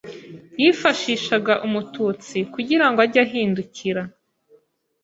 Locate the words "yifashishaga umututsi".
0.61-2.37